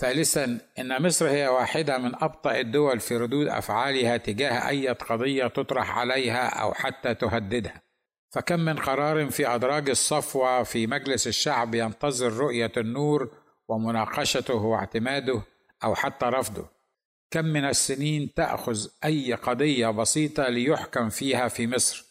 ثالثا 0.00 0.58
إن 0.78 1.02
مصر 1.02 1.28
هي 1.28 1.48
واحدة 1.48 1.98
من 1.98 2.14
أبطأ 2.14 2.60
الدول 2.60 3.00
في 3.00 3.16
ردود 3.16 3.48
أفعالها 3.48 4.16
تجاه 4.16 4.68
أي 4.68 4.88
قضية 4.88 5.46
تطرح 5.46 5.98
عليها 5.98 6.48
أو 6.48 6.74
حتى 6.74 7.14
تهددها. 7.14 7.82
فكم 8.34 8.60
من 8.60 8.76
قرار 8.76 9.30
في 9.30 9.48
أدراج 9.48 9.90
الصفوة 9.90 10.62
في 10.62 10.86
مجلس 10.86 11.26
الشعب 11.26 11.74
ينتظر 11.74 12.32
رؤية 12.32 12.72
النور 12.76 13.30
ومناقشته 13.68 14.54
واعتماده 14.54 15.42
أو 15.84 15.94
حتى 15.94 16.26
رفضه. 16.26 16.68
كم 17.30 17.44
من 17.44 17.64
السنين 17.64 18.34
تأخذ 18.34 18.86
أي 19.04 19.34
قضية 19.34 19.88
بسيطة 19.88 20.48
ليحكم 20.48 21.08
فيها 21.08 21.48
في 21.48 21.66
مصر؟ 21.66 22.06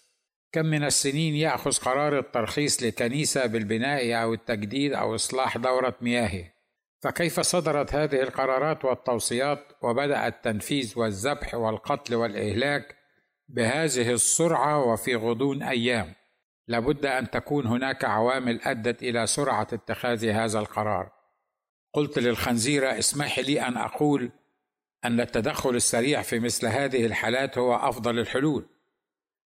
كم 0.51 0.65
من 0.65 0.83
السنين 0.83 1.35
يأخذ 1.35 1.77
قرار 1.77 2.19
الترخيص 2.19 2.83
لكنيسة 2.83 3.45
بالبناء 3.45 4.23
أو 4.23 4.33
التجديد 4.33 4.93
أو 4.93 5.15
إصلاح 5.15 5.57
دورة 5.57 5.95
مياه 6.01 6.55
فكيف 7.01 7.39
صدرت 7.39 7.95
هذه 7.95 8.21
القرارات 8.21 8.85
والتوصيات 8.85 9.59
وبدأ 9.81 10.27
التنفيذ 10.27 10.99
والذبح 10.99 11.55
والقتل 11.55 12.15
والإهلاك 12.15 12.95
بهذه 13.49 14.11
السرعة 14.11 14.83
وفي 14.83 15.15
غضون 15.15 15.63
أيام؟ 15.63 16.13
لابد 16.67 17.05
أن 17.05 17.29
تكون 17.29 17.67
هناك 17.67 18.05
عوامل 18.05 18.61
أدت 18.61 19.03
إلى 19.03 19.27
سرعة 19.27 19.67
اتخاذ 19.73 20.25
هذا 20.25 20.59
القرار. 20.59 21.11
قلت 21.95 22.19
للخنزيره 22.19 22.99
اسمحي 22.99 23.41
لي 23.41 23.61
أن 23.67 23.77
أقول 23.77 24.31
أن 25.05 25.19
التدخل 25.19 25.75
السريع 25.75 26.21
في 26.21 26.39
مثل 26.39 26.67
هذه 26.67 27.05
الحالات 27.05 27.57
هو 27.57 27.75
أفضل 27.75 28.19
الحلول. 28.19 28.65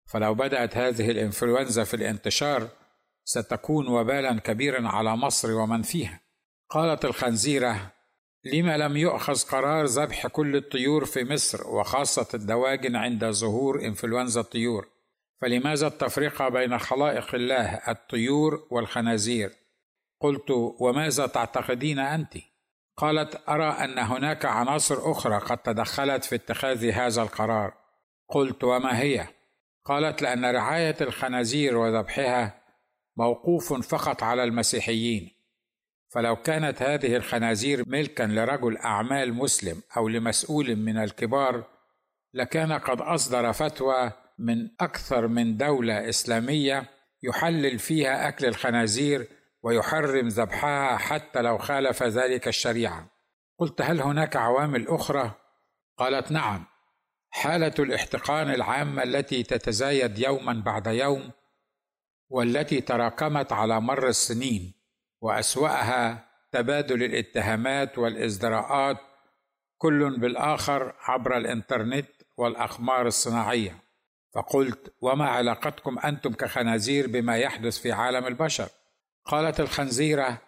فلو 0.06 0.34
بدأت 0.34 0.76
هذه 0.76 1.10
الإنفلونزا 1.10 1.84
في 1.84 1.94
الانتشار 1.94 2.68
ستكون 3.24 3.88
وبالا 3.88 4.40
كبيرا 4.40 4.88
على 4.88 5.16
مصر 5.16 5.52
ومن 5.52 5.82
فيها. 5.82 6.20
قالت 6.70 7.04
الخنزيرة 7.04 7.92
لما 8.44 8.76
لم 8.76 8.96
يؤخذ 8.96 9.42
قرار 9.42 9.84
ذبح 9.84 10.26
كل 10.26 10.56
الطيور 10.56 11.04
في 11.04 11.24
مصر 11.24 11.68
وخاصة 11.68 12.28
الدواجن 12.34 12.96
عند 12.96 13.24
ظهور 13.24 13.84
إنفلونزا 13.84 14.40
الطيور. 14.40 14.88
فلماذا 15.40 15.86
التفرقة 15.86 16.48
بين 16.48 16.78
خلائق 16.78 17.34
الله 17.34 17.74
الطيور 17.74 18.66
والخنازير؟ 18.70 19.63
قلت 20.24 20.50
وماذا 20.80 21.26
تعتقدين 21.26 21.98
أنت؟ 21.98 22.34
قالت 22.96 23.48
أرى 23.48 23.68
أن 23.68 23.98
هناك 23.98 24.44
عناصر 24.44 25.10
أخرى 25.10 25.38
قد 25.38 25.58
تدخلت 25.58 26.24
في 26.24 26.34
اتخاذ 26.34 26.90
هذا 26.90 27.22
القرار. 27.22 27.74
قلت 28.28 28.64
وما 28.64 29.00
هي؟ 29.00 29.26
قالت 29.84 30.22
لأن 30.22 30.44
رعاية 30.44 30.96
الخنازير 31.00 31.76
وذبحها 31.76 32.62
موقوف 33.16 33.72
فقط 33.72 34.22
على 34.22 34.44
المسيحيين. 34.44 35.30
فلو 36.14 36.36
كانت 36.36 36.82
هذه 36.82 37.16
الخنازير 37.16 37.88
ملكا 37.88 38.22
لرجل 38.22 38.76
أعمال 38.76 39.34
مسلم 39.34 39.82
أو 39.96 40.08
لمسؤول 40.08 40.76
من 40.76 40.98
الكبار 40.98 41.64
لكان 42.34 42.72
قد 42.72 43.00
أصدر 43.00 43.52
فتوى 43.52 44.12
من 44.38 44.70
أكثر 44.80 45.26
من 45.26 45.56
دولة 45.56 46.08
إسلامية 46.08 46.90
يحلل 47.22 47.78
فيها 47.78 48.28
أكل 48.28 48.46
الخنازير 48.46 49.43
ويحرم 49.64 50.28
ذبحها 50.28 50.96
حتى 50.96 51.42
لو 51.42 51.58
خالف 51.58 52.02
ذلك 52.02 52.48
الشريعة. 52.48 53.06
قلت 53.58 53.82
هل 53.82 54.00
هناك 54.00 54.36
عوامل 54.36 54.88
أخرى؟ 54.88 55.30
قالت 55.98 56.32
نعم. 56.32 56.64
حالة 57.30 57.74
الاحتقان 57.78 58.50
العامة 58.50 59.02
التي 59.02 59.42
تتزايد 59.42 60.18
يوما 60.18 60.62
بعد 60.66 60.86
يوم 60.86 61.30
والتي 62.30 62.80
تراكمت 62.80 63.52
على 63.52 63.80
مر 63.80 64.08
السنين 64.08 64.74
وأسوأها 65.20 66.28
تبادل 66.52 67.02
الاتهامات 67.02 67.98
والإزدراءات 67.98 68.98
كل 69.78 70.20
بالآخر 70.20 70.94
عبر 71.00 71.36
الإنترنت 71.36 72.08
والاقمار 72.36 73.06
الصناعية. 73.06 73.78
فقلت 74.34 74.94
وما 75.00 75.26
علاقتكم 75.28 75.98
أنتم 75.98 76.32
كخنازير 76.32 77.06
بما 77.06 77.38
يحدث 77.38 77.78
في 77.78 77.92
عالم 77.92 78.26
البشر؟ 78.26 78.68
قالت 79.24 79.60
الخنزيرة 79.60 80.38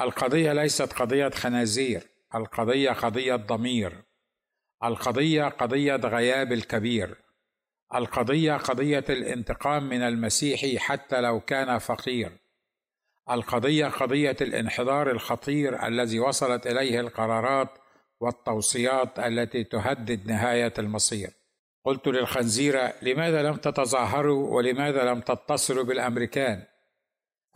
القضية 0.00 0.52
ليست 0.52 0.92
قضية 0.92 1.28
خنازير 1.28 2.02
القضية 2.34 2.90
قضية 2.90 3.36
ضمير. 3.36 4.02
القضية 4.84 5.44
قضية 5.44 5.96
غياب 5.96 6.52
الكبير. 6.52 7.16
القضية 7.94 8.56
قضية 8.56 9.04
الانتقام 9.08 9.88
من 9.88 10.02
المسيحي 10.02 10.78
حتى 10.78 11.20
لو 11.20 11.40
كان 11.40 11.78
فقير. 11.78 12.32
القضية 13.30 13.86
قضية 13.86 14.36
الانحدار 14.40 15.10
الخطير 15.10 15.86
الذي 15.86 16.20
وصلت 16.20 16.66
إليه 16.66 17.00
القرارات 17.00 17.68
والتوصيات 18.20 19.18
التي 19.18 19.64
تهدد 19.64 20.26
نهاية 20.26 20.74
المصير. 20.78 21.30
قلت 21.84 22.06
للخنزيرة 22.06 22.92
لماذا 23.02 23.42
لم 23.42 23.56
تتظاهروا 23.56 24.56
ولماذا 24.56 25.04
لم 25.04 25.20
تتصلوا 25.20 25.84
بالأمريكان؟ 25.84 26.62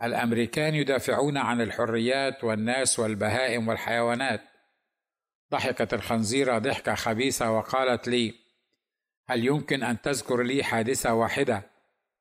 الأمريكان 0.03 0.75
يدافعون 0.75 1.37
عن 1.37 1.61
الحريات 1.61 2.43
والناس 2.43 2.99
والبهائم 2.99 3.67
والحيوانات. 3.67 4.41
ضحكت 5.51 5.93
الخنزيره 5.93 6.57
ضحكة 6.57 6.95
خبيثة 6.95 7.51
وقالت 7.51 8.07
لي 8.07 8.33
هل 9.29 9.45
يمكن 9.45 9.83
أن 9.83 10.01
تذكر 10.01 10.41
لي 10.41 10.63
حادثة 10.63 11.13
واحدة 11.13 11.63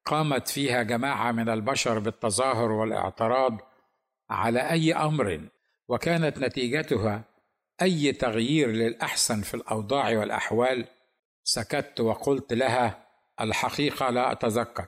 قامت 0.04 0.48
فيها 0.48 0.82
جماعة 0.82 1.32
من 1.32 1.48
البشر 1.48 1.98
بالتظاهر 1.98 2.72
والاعتراض 2.72 3.60
على 4.30 4.70
أي 4.70 4.94
أمر؟ 4.94 5.48
وكانت 5.88 6.38
نتيجتها 6.38 7.24
أي 7.82 8.12
تغيير 8.12 8.68
للأحسن 8.68 9.40
في 9.42 9.54
الأوضاع 9.54 10.18
والأحوال؟ 10.18 10.86
سكت 11.44 12.00
وقلت 12.00 12.52
لها 12.52 13.06
الحقيقة 13.40 14.10
لا 14.10 14.32
أتذكر. 14.32 14.86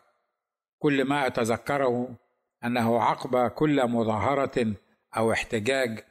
كل 0.78 1.04
ما 1.04 1.26
أتذكره 1.26 2.14
أنه 2.64 3.02
عقب 3.02 3.50
كل 3.50 3.88
مظاهرة 3.88 4.74
أو 5.16 5.32
احتجاج 5.32 6.04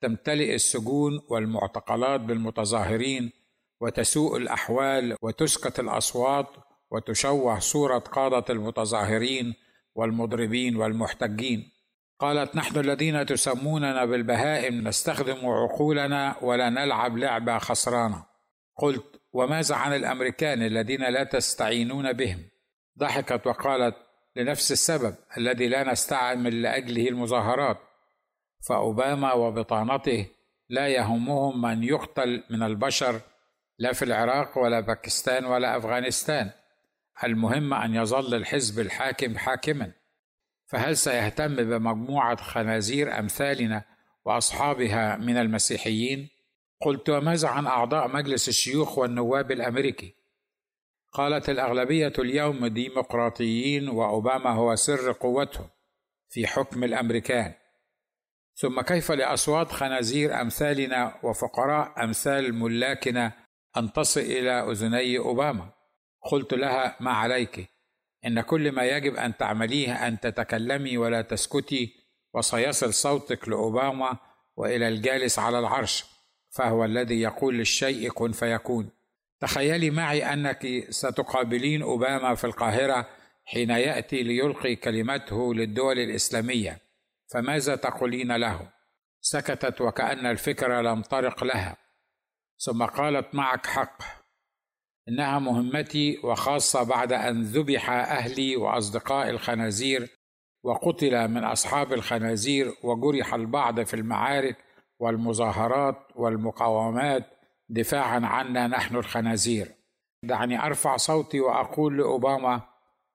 تمتلئ 0.00 0.54
السجون 0.54 1.20
والمعتقلات 1.28 2.20
بالمتظاهرين 2.20 3.32
وتسوء 3.80 4.36
الأحوال 4.36 5.16
وتسكت 5.22 5.80
الأصوات 5.80 6.46
وتشوه 6.90 7.58
صورة 7.58 7.98
قادة 7.98 8.44
المتظاهرين 8.50 9.54
والمضربين 9.94 10.76
والمحتجين. 10.76 11.70
قالت 12.18 12.56
نحن 12.56 12.78
الذين 12.80 13.26
تسموننا 13.26 14.04
بالبهائم 14.04 14.88
نستخدم 14.88 15.46
عقولنا 15.46 16.36
ولا 16.42 16.70
نلعب 16.70 17.16
لعبه 17.18 17.58
خسرانه 17.58 18.24
قلت 18.76 19.20
وماذا 19.32 19.74
عن 19.74 19.94
الأمريكان 19.94 20.62
الذين 20.62 21.00
لا 21.00 21.24
تستعينون 21.24 22.12
بهم؟ 22.12 22.42
ضحكت 22.98 23.46
وقالت 23.46 23.96
لنفس 24.36 24.72
السبب 24.72 25.14
الذي 25.36 25.68
لا 25.68 25.92
نستعمل 25.92 26.62
لأجله 26.62 27.08
المظاهرات. 27.08 27.78
فأوباما 28.68 29.32
وبطانته 29.32 30.26
لا 30.68 30.88
يهمهم 30.88 31.62
من 31.62 31.84
يقتل 31.84 32.44
من 32.50 32.62
البشر 32.62 33.20
لا 33.78 33.92
في 33.92 34.04
العراق 34.04 34.58
ولا 34.58 34.80
باكستان 34.80 35.44
ولا 35.44 35.76
أفغانستان. 35.76 36.50
المهم 37.24 37.74
أن 37.74 37.94
يظل 37.94 38.34
الحزب 38.34 38.80
الحاكم 38.80 39.38
حاكما. 39.38 39.92
فهل 40.66 40.96
سيهتم 40.96 41.56
بمجموعة 41.56 42.36
خنازير 42.36 43.18
أمثالنا 43.18 43.84
وأصحابها 44.24 45.16
من 45.16 45.36
المسيحيين؟ 45.36 46.28
قلت 46.80 47.10
وماذا 47.10 47.48
عن 47.48 47.66
أعضاء 47.66 48.08
مجلس 48.08 48.48
الشيوخ 48.48 48.98
والنواب 48.98 49.52
الأمريكي؟ 49.52 50.14
قالت 51.12 51.48
الأغلبية 51.50 52.12
اليوم 52.18 52.66
ديمقراطيين 52.66 53.88
وأوباما 53.88 54.50
هو 54.50 54.74
سر 54.74 55.12
قوتهم 55.12 55.68
في 56.28 56.46
حكم 56.46 56.84
الأمريكان. 56.84 57.54
ثم 58.54 58.80
كيف 58.80 59.12
لأصوات 59.12 59.72
خنازير 59.72 60.40
أمثالنا 60.40 61.20
وفقراء 61.22 62.04
أمثال 62.04 62.54
ملاكنا 62.54 63.32
أن 63.76 63.92
تصل 63.92 64.20
إلى 64.20 64.50
أذني 64.50 65.18
أوباما؟ 65.18 65.70
قلت 66.30 66.54
لها 66.54 66.96
ما 67.00 67.10
عليك. 67.10 67.68
إن 68.26 68.40
كل 68.40 68.72
ما 68.72 68.84
يجب 68.84 69.16
أن 69.16 69.36
تعمليه 69.36 70.08
أن 70.08 70.20
تتكلمي 70.20 70.98
ولا 70.98 71.22
تسكتي 71.22 71.94
وسيصل 72.34 72.94
صوتك 72.94 73.48
لأوباما 73.48 74.18
وإلى 74.56 74.88
الجالس 74.88 75.38
على 75.38 75.58
العرش 75.58 76.04
فهو 76.50 76.84
الذي 76.84 77.20
يقول 77.20 77.58
للشيء 77.58 78.10
كن 78.10 78.32
فيكون. 78.32 78.90
تخيلي 79.40 79.90
معي 79.90 80.32
أنك 80.32 80.66
ستقابلين 80.90 81.82
أوباما 81.82 82.34
في 82.34 82.44
القاهرة 82.44 83.08
حين 83.44 83.70
يأتي 83.70 84.22
ليلقي 84.22 84.76
كلمته 84.76 85.54
للدول 85.54 85.98
الإسلامية 85.98 86.78
فماذا 87.32 87.76
تقولين 87.76 88.36
له؟ 88.36 88.72
سكتت 89.20 89.80
وكأن 89.80 90.26
الفكرة 90.26 90.80
لم 90.80 91.02
طرق 91.02 91.44
لها. 91.44 91.76
ثم 92.58 92.84
قالت 92.84 93.34
معك 93.34 93.66
حق 93.66 94.02
إنها 95.08 95.38
مهمتي 95.38 96.18
وخاصة 96.24 96.82
بعد 96.82 97.12
أن 97.12 97.42
ذبح 97.42 97.90
أهلي 97.90 98.56
وأصدقاء 98.56 99.30
الخنازير 99.30 100.08
وقتل 100.62 101.28
من 101.28 101.44
أصحاب 101.44 101.92
الخنازير 101.92 102.74
وجرح 102.82 103.34
البعض 103.34 103.80
في 103.80 103.94
المعارك 103.94 104.56
والمظاهرات 104.98 105.96
والمقاومات 106.16 107.37
دفاعا 107.68 108.20
عنا 108.26 108.66
نحن 108.66 108.96
الخنازير. 108.96 109.74
دعني 110.22 110.66
أرفع 110.66 110.96
صوتي 110.96 111.40
وأقول 111.40 111.98
لأوباما 111.98 112.62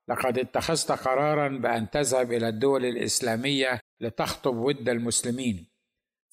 لقد 0.08 0.38
اتخذت 0.38 0.92
قرارا 0.92 1.48
بأن 1.48 1.90
تذهب 1.90 2.32
إلى 2.32 2.48
الدول 2.48 2.86
الإسلامية 2.86 3.80
لتخطب 4.00 4.56
ود 4.56 4.90
المسلمين 4.90 5.66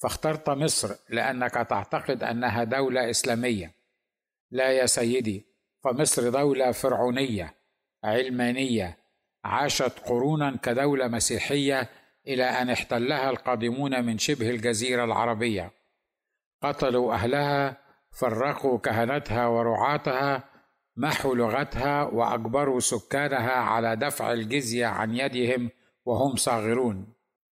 فاخترت 0.01 0.49
مصر 0.49 0.95
لأنك 1.09 1.53
تعتقد 1.53 2.23
أنها 2.23 2.63
دولة 2.63 3.09
إسلامية. 3.09 3.71
لا 4.51 4.71
يا 4.71 4.85
سيدي 4.85 5.45
فمصر 5.83 6.29
دولة 6.29 6.71
فرعونية 6.71 7.53
علمانية 8.03 8.97
عاشت 9.43 9.99
قرونا 9.99 10.57
كدولة 10.63 11.07
مسيحية 11.07 11.89
إلى 12.27 12.43
أن 12.43 12.69
احتلها 12.69 13.29
القادمون 13.29 14.05
من 14.05 14.17
شبه 14.17 14.49
الجزيرة 14.49 15.03
العربية. 15.03 15.71
قتلوا 16.63 17.13
أهلها 17.13 17.77
فرقوا 18.11 18.77
كهنتها 18.77 19.47
ورعاتها 19.47 20.43
محوا 20.97 21.35
لغتها 21.35 22.03
واجبروا 22.03 22.79
سكانها 22.79 23.51
على 23.51 23.95
دفع 23.95 24.33
الجزية 24.33 24.85
عن 24.85 25.15
يدهم 25.15 25.69
وهم 26.05 26.35
صاغرون. 26.35 27.13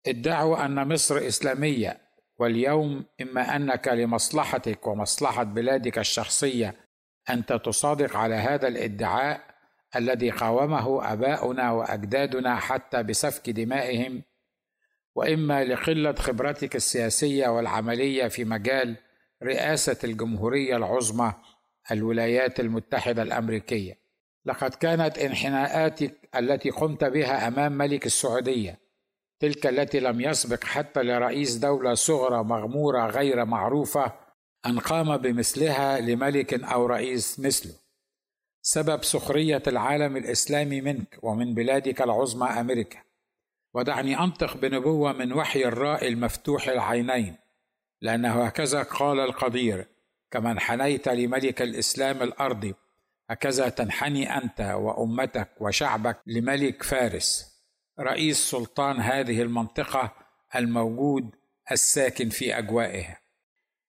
ادعوا 0.06 0.64
أن 0.64 0.88
مصر 0.88 1.18
إسلامية 1.18 2.00
واليوم 2.38 3.04
إما 3.22 3.56
أنك 3.56 3.88
لمصلحتك 3.88 4.86
ومصلحة 4.86 5.42
بلادك 5.42 5.98
الشخصية 5.98 6.74
انت 7.30 7.52
تصادق 7.52 8.16
على 8.16 8.34
هذا 8.34 8.68
الادعاء 8.68 9.40
الذي 9.96 10.30
قاومه 10.30 11.12
أباؤنا 11.12 11.70
وأجدادنا 11.70 12.56
حتى 12.56 13.02
بسفك 13.02 13.50
دمائهم 13.50 14.22
وإما 15.14 15.64
لقلة 15.64 16.12
خبرتك 16.12 16.76
السياسية 16.76 17.48
والعملية 17.48 18.28
في 18.28 18.44
مجال 18.44 18.96
رئاسة 19.44 19.96
الجمهورية 20.04 20.76
العظمى 20.76 21.32
الولايات 21.90 22.60
المتحدة 22.60 23.22
الأمريكية. 23.22 23.98
لقد 24.46 24.74
كانت 24.74 25.18
انحناءاتك 25.18 26.28
التي 26.36 26.70
قمت 26.70 27.04
بها 27.04 27.48
أمام 27.48 27.72
ملك 27.72 28.06
السعودية 28.06 28.78
تلك 29.40 29.66
التي 29.66 30.00
لم 30.00 30.20
يسبق 30.20 30.64
حتى 30.64 31.02
لرئيس 31.02 31.54
دولة 31.54 31.94
صغرى 31.94 32.44
مغمورة 32.44 33.06
غير 33.06 33.44
معروفة 33.44 34.12
أن 34.66 34.78
قام 34.78 35.16
بمثلها 35.16 36.00
لملك 36.00 36.64
أو 36.64 36.86
رئيس 36.86 37.40
مثله. 37.40 37.72
سبب 38.62 39.04
سخرية 39.04 39.62
العالم 39.66 40.16
الإسلامي 40.16 40.80
منك 40.80 41.18
ومن 41.22 41.54
بلادك 41.54 42.02
العظمى 42.02 42.46
أمريكا. 42.46 42.98
ودعني 43.74 44.18
أنطق 44.18 44.56
بنبوة 44.56 45.12
من 45.12 45.32
وحي 45.32 45.64
الراء 45.64 46.08
المفتوح 46.08 46.68
العينين. 46.68 47.36
لأنه 48.04 48.44
هكذا 48.44 48.82
قال 48.82 49.20
القدير 49.20 49.86
كما 50.30 50.50
انحنيت 50.50 51.08
لملك 51.08 51.62
الإسلام 51.62 52.22
الارضي 52.22 52.74
هكذا 53.30 53.68
تنحني 53.68 54.36
أنت 54.36 54.60
وأمتك 54.60 55.48
وشعبك 55.60 56.20
لملك 56.26 56.82
فارس. 56.82 57.54
رئيس 58.00 58.50
سلطان 58.50 59.00
هذه 59.00 59.42
المنطقة 59.42 60.14
الموجود 60.56 61.34
الساكن 61.72 62.28
في 62.28 62.58
اجوائها 62.58 63.20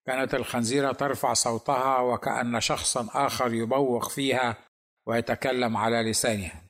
كانت 0.05 0.33
الخنزيره 0.33 0.91
ترفع 0.91 1.33
صوتها 1.33 1.99
وكأن 1.99 2.61
شخصا 2.61 3.07
آخر 3.13 3.53
يبوق 3.53 4.09
فيها 4.09 4.57
ويتكلم 5.05 5.77
على 5.77 6.09
لسانها. 6.09 6.61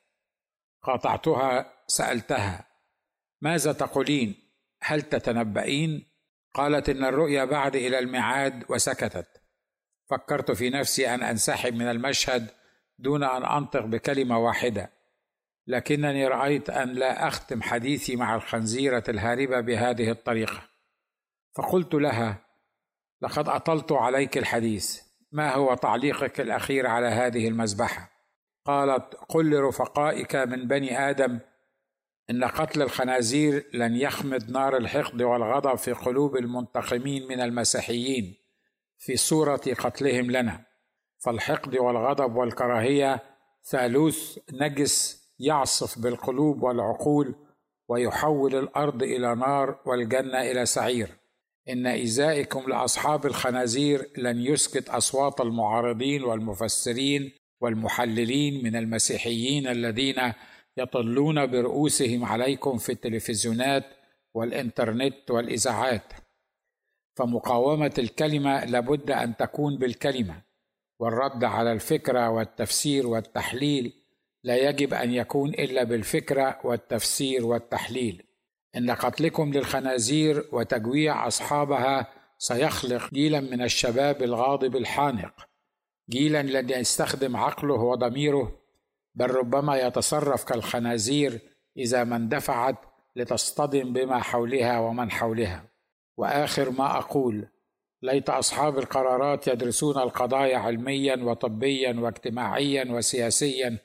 قاطعتها 0.84 1.74
سألتها 1.88 2.68
ماذا 3.42 3.74
تقولين؟ 3.74 4.36
هل 4.82 5.02
تتنبئين؟ 5.02 6.15
قالت 6.56 6.90
إن 6.90 7.06
الرؤيا 7.06 7.46
بعد 7.46 7.76
إلى 7.76 8.00
الميعاد 8.00 8.64
وسكتت. 8.70 9.28
فكرت 10.10 10.52
في 10.52 10.70
نفسي 10.70 11.14
أن 11.16 11.24
أنسحب 11.24 11.74
من 11.74 11.88
المشهد 11.88 12.52
دون 13.00 13.24
أن 13.24 13.46
أنطق 13.46 13.86
بكلمة 13.86 14.40
واحدة. 14.40 14.92
لكنني 15.68 16.28
رأيت 16.28 16.70
أن 16.70 16.90
لا 16.90 17.28
أختم 17.28 17.62
حديثي 17.62 18.16
مع 18.16 18.36
الخنزيرة 18.36 19.04
الهاربة 19.10 19.62
بهذه 19.62 20.12
الطريقة. 20.12 20.62
فقلت 21.56 21.94
لها 21.94 22.38
لقد 23.22 23.50
أطلت 23.50 23.92
عليك 23.92 24.38
الحديث. 24.38 25.02
ما 25.32 25.54
هو 25.54 25.74
تعليقك 25.74 26.42
الأخير 26.42 26.88
على 26.88 27.08
هذه 27.08 27.48
المذبحة؟ 27.48 28.10
قالت 28.66 29.16
قل 29.30 29.50
لرفقائك 29.50 30.36
من 30.36 30.68
بني 30.68 31.10
آدم 31.10 31.40
إن 32.30 32.44
قتل 32.44 32.82
الخنازير 32.82 33.70
لن 33.74 33.96
يخمد 33.96 34.52
نار 34.52 34.78
الحقد 34.78 35.22
والغضب 35.22 35.76
في 35.76 35.92
قلوب 35.92 36.38
المنتقمين 36.38 37.28
من 37.28 37.42
المسيحيين 37.42 38.36
في 38.98 39.16
صورة 39.16 39.62
قتلهم 39.80 40.32
لنا. 40.32 40.66
فالحقد 41.26 41.76
والغضب 41.76 42.36
والكراهية 42.36 43.24
ثالوث 43.70 44.38
نجس 44.54 45.26
يعصف 45.40 46.00
بالقلوب 46.00 46.64
والعقول 46.64 47.36
ويحول 47.88 48.56
الأرض 48.56 49.04
إلى 49.04 49.36
نار 49.36 49.80
والجنة 49.86 50.42
إلى 50.42 50.66
سعير. 50.66 51.10
إن 51.70 51.88
إيذائكم 51.88 52.70
لأصحاب 52.70 53.26
الخنازير 53.26 54.10
لن 54.18 54.38
يسكت 54.40 54.90
أصوات 54.90 55.42
المعارضين 55.42 56.24
والمفسرين 56.24 57.32
والمحللين 57.62 58.64
من 58.64 58.76
المسيحيين 58.76 59.68
الذين 59.68 60.34
يطلون 60.78 61.46
برؤوسهم 61.46 62.26
عليكم 62.26 62.78
في 62.78 62.92
التلفزيونات 62.92 63.86
والإنترنت 64.34 65.32
والإذاعات. 65.32 66.14
فمقاومة 67.16 67.94
الكلمة 67.98 68.66
لابد 68.66 69.12
أن 69.12 69.38
تكون 69.38 69.78
بالكلمة 69.78 70.42
والرد 71.00 71.44
على 71.44 71.72
الفكرة 71.72 72.30
والتفسير 72.30 73.08
والتحليل 73.08 73.94
لا 74.44 74.70
يجب 74.70 74.94
أن 74.94 75.14
يكون 75.14 75.50
إلا 75.50 75.84
بالفكرة 75.84 76.60
والتفسير 76.64 77.46
والتحليل. 77.46 78.24
إن 78.78 78.92
قتلكم 78.92 79.54
للخنازير 79.54 80.46
وتجويع 80.52 81.28
أصحابها 81.28 82.08
سيخلق 82.38 83.14
جيلا 83.14 83.40
من 83.40 83.62
الشباب 83.62 84.24
الغاضب 84.24 84.76
الحانق 84.76 85.48
جيلا 86.10 86.44
لن 86.44 86.70
يستخدم 86.70 87.38
عقله 87.38 87.74
وضميره 87.74 88.65
بل 89.16 89.32
ربما 89.32 89.78
يتصرف 89.78 90.44
كالخنازير 90.44 91.40
إذا 91.78 92.04
ما 92.04 92.16
اندفعت 92.16 92.76
لتصطدم 93.16 93.94
بما 93.94 94.20
حولها 94.20 94.80
ومن 94.80 95.12
حولها. 95.12 95.64
وآخر 96.18 96.70
ما 96.70 96.98
أقول 96.98 97.48
ليت 98.02 98.30
أصحاب 98.30 98.78
القرارات 98.78 99.48
يدرسون 99.48 99.98
القضايا 99.98 100.58
علميا 100.58 101.24
وطبيا 101.24 102.00
واجتماعيا 102.00 102.92
وسياسيا 102.92 103.78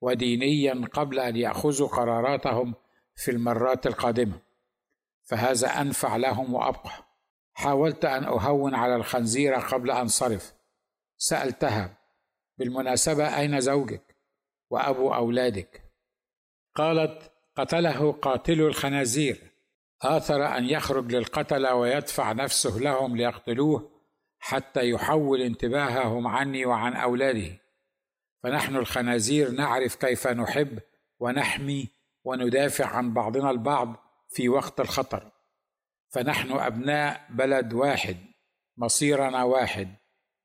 ودينيا 0.00 0.88
قبل 0.92 1.20
أن 1.20 1.36
يأخذوا 1.36 1.88
قراراتهم 1.88 2.74
في 3.14 3.30
المرات 3.30 3.86
القادمة. 3.86 4.40
فهذا 5.22 5.68
أنفع 5.68 6.16
لهم 6.16 6.54
وأبقى. 6.54 7.04
حاولت 7.52 8.04
أن 8.04 8.24
أهون 8.24 8.74
على 8.74 8.96
الخنزيره 8.96 9.58
قبل 9.58 9.90
أن 9.90 9.96
انصرف 9.96 10.54
سألتها 11.16 11.98
بالمناسبة 12.58 13.38
أين 13.38 13.60
زوجك؟ 13.60 14.13
وأبو 14.74 15.14
أولادك. 15.14 15.82
قالت 16.74 17.32
قتله 17.56 18.12
قاتل 18.12 18.60
الخنازير. 18.60 19.50
آثر 20.02 20.56
أن 20.56 20.64
يخرج 20.64 21.14
للقتلة 21.14 21.74
ويدفع 21.74 22.32
نفسه 22.32 22.78
لهم 22.78 23.16
ليقتلوه 23.16 23.90
حتى 24.38 24.90
يحول 24.90 25.40
انتباههم 25.40 26.26
عني 26.26 26.66
وعن 26.66 26.94
أولاده 26.94 27.60
فنحن 28.42 28.76
الخنازير 28.76 29.50
نعرف 29.50 29.96
كيف 29.96 30.26
نحب 30.26 30.78
ونحمي 31.20 31.88
وندافع 32.24 32.86
عن 32.86 33.14
بعضنا 33.14 33.50
البعض 33.50 33.96
في 34.28 34.48
وقت 34.48 34.80
الخطر. 34.80 35.30
فنحن 36.08 36.52
أبناء 36.52 37.26
بلد 37.30 37.72
واحد 37.72 38.16
مصيرنا 38.76 39.44
واحد 39.44 39.94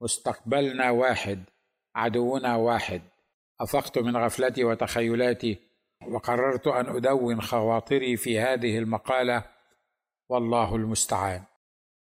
مستقبلنا 0.02 0.90
واحد 0.92 1.44
عدونا 1.96 2.56
واحد. 2.56 3.02
أفقت 3.62 3.98
من 3.98 4.18
غفلتي 4.18 4.64
وتخيلاتي 4.64 5.60
وقررت 6.08 6.68
أن 6.68 6.96
أدون 6.96 7.42
خواطري 7.42 8.18
في 8.18 8.40
هذه 8.40 8.78
المقالة 8.78 9.44
والله 10.30 10.76
المستعان. 10.76 11.44